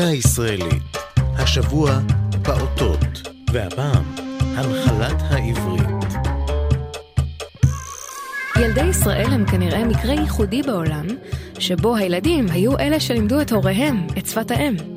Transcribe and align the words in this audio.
דקה 0.00 0.08
ישראלית. 0.08 0.96
השבוע 1.16 1.98
פעוטות, 2.42 3.28
והפעם 3.52 4.04
הנחלת 4.40 5.22
העברית. 5.30 6.14
ילדי 8.60 8.84
ישראל 8.84 9.26
הם 9.32 9.46
כנראה 9.46 9.84
מקרה 9.84 10.12
ייחודי 10.12 10.62
בעולם, 10.62 11.06
שבו 11.58 11.96
הילדים 11.96 12.46
היו 12.50 12.78
אלה 12.78 13.00
שלימדו 13.00 13.40
את 13.40 13.52
הוריהם 13.52 14.06
את 14.18 14.26
שפת 14.26 14.50
האם. 14.50 14.89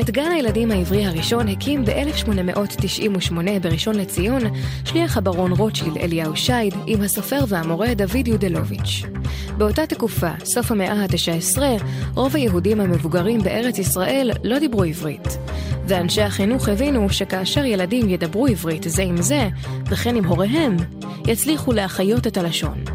את 0.00 0.10
גן 0.10 0.30
הילדים 0.30 0.70
העברי 0.70 1.06
הראשון 1.06 1.48
הקים 1.48 1.84
ב-1898 1.84 3.32
בראשון 3.62 3.94
לציון 3.94 4.42
שליח 4.84 5.16
הברון 5.16 5.52
רוטשילד 5.52 5.96
אליהו 5.96 6.36
שייד 6.36 6.74
עם 6.86 7.02
הסופר 7.02 7.44
והמורה 7.48 7.94
דוד 7.94 8.28
יודלוביץ'. 8.28 9.02
באותה 9.58 9.86
תקופה, 9.86 10.30
סוף 10.44 10.70
המאה 10.70 10.92
ה-19, 10.92 11.58
רוב 12.14 12.36
היהודים 12.36 12.80
המבוגרים 12.80 13.40
בארץ 13.42 13.78
ישראל 13.78 14.30
לא 14.44 14.58
דיברו 14.58 14.82
עברית. 14.82 15.38
ואנשי 15.88 16.22
החינוך 16.22 16.68
הבינו 16.68 17.10
שכאשר 17.10 17.64
ילדים 17.64 18.08
ידברו 18.08 18.46
עברית 18.46 18.82
זה 18.82 19.02
עם 19.02 19.22
זה, 19.22 19.48
וכן 19.86 20.16
עם 20.16 20.24
הוריהם, 20.24 20.76
יצליחו 21.26 21.72
להחיות 21.72 22.26
את 22.26 22.36
הלשון. 22.36 22.93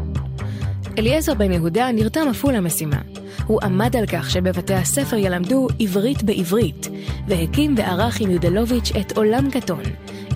אליעזר 0.98 1.34
בן 1.34 1.52
יהודה 1.52 1.92
נרתם 1.92 2.28
אף 2.30 2.44
הוא 2.44 2.52
למשימה. 2.52 3.00
הוא 3.46 3.60
עמד 3.62 3.96
על 3.96 4.06
כך 4.06 4.30
שבבתי 4.30 4.74
הספר 4.74 5.16
ילמדו 5.16 5.68
עברית 5.80 6.22
בעברית, 6.22 6.88
והקים 7.28 7.74
וערך 7.76 8.20
עם 8.20 8.30
יודלוביץ' 8.30 8.92
את 9.00 9.16
עולם 9.16 9.50
קטון, 9.50 9.82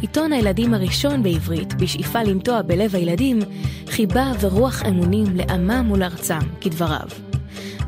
עיתון 0.01 0.33
הילדים 0.33 0.75
הראשון 0.75 1.23
בעברית, 1.23 1.75
בשאיפה 1.75 2.23
לנטוע 2.23 2.63
בלב 2.63 2.97
הילדים 2.97 3.39
חיבה 3.87 4.33
ורוח 4.41 4.83
אמונים 4.89 5.27
לעמם 5.35 5.91
ולארצם, 5.91 6.39
כדבריו. 6.61 7.09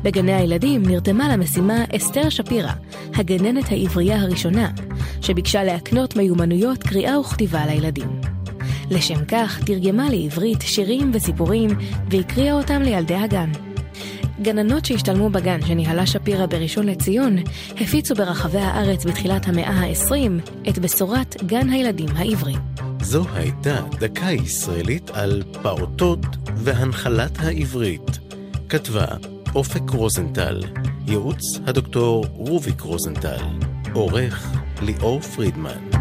בגני 0.03 0.33
הילדים 0.33 0.83
נרתמה 0.85 1.29
למשימה 1.33 1.83
אסתר 1.95 2.29
שפירא, 2.29 2.71
הגננת 3.15 3.71
העברייה 3.71 4.21
הראשונה, 4.21 4.69
שביקשה 5.21 5.63
להקנות 5.63 6.15
מיומנויות 6.15 6.83
קריאה 6.83 7.19
וכתיבה 7.19 7.65
לילדים. 7.65 8.36
לשם 8.89 9.25
כך 9.25 9.63
תרגמה 9.63 10.09
לעברית 10.09 10.61
שירים 10.61 11.11
וסיפורים 11.13 11.69
והקריאה 12.11 12.53
אותם 12.53 12.81
לילדי 12.81 13.15
הגן. 13.15 13.51
גננות 14.41 14.85
שהשתלמו 14.85 15.29
בגן 15.29 15.65
שניהלה 15.65 16.05
שפירא 16.05 16.45
בראשון 16.45 16.85
לציון, 16.85 17.37
הפיצו 17.81 18.15
ברחבי 18.15 18.59
הארץ 18.59 19.05
בתחילת 19.05 19.47
המאה 19.47 19.69
ה-20 19.69 20.49
את 20.69 20.79
בשורת 20.79 21.43
גן 21.43 21.69
הילדים 21.69 22.09
העברי. 22.15 22.53
זו 23.01 23.25
הייתה 23.33 23.79
דקה 23.99 24.31
ישראלית 24.31 25.09
על 25.09 25.43
פעוטות 25.61 26.25
והנחלת 26.55 27.39
העברית. 27.39 28.19
כתבה 28.69 29.05
אופק 29.55 29.89
רוזנטל, 29.89 30.63
ייעוץ 31.07 31.59
הדוקטור 31.65 32.25
רוביק 32.33 32.81
רוזנטל, 32.81 33.43
עורך 33.93 34.51
ליאור 34.81 35.21
פרידמן. 35.21 35.96